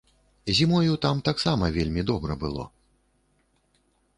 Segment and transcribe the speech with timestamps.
[0.59, 2.67] Зімою там таксама вельмі добра было.